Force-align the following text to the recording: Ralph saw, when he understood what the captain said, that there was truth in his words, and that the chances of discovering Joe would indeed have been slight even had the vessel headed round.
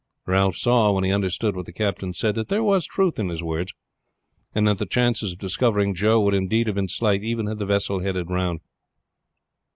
Ralph 0.25 0.57
saw, 0.57 0.91
when 0.93 1.03
he 1.03 1.11
understood 1.11 1.55
what 1.55 1.67
the 1.67 1.71
captain 1.71 2.11
said, 2.15 2.33
that 2.33 2.47
there 2.47 2.63
was 2.63 2.87
truth 2.87 3.19
in 3.19 3.29
his 3.29 3.43
words, 3.43 3.71
and 4.51 4.67
that 4.67 4.79
the 4.79 4.87
chances 4.87 5.33
of 5.33 5.37
discovering 5.37 5.93
Joe 5.93 6.19
would 6.21 6.33
indeed 6.33 6.65
have 6.65 6.75
been 6.75 6.89
slight 6.89 7.21
even 7.21 7.45
had 7.45 7.59
the 7.59 7.67
vessel 7.67 7.99
headed 7.99 8.31
round. 8.31 8.61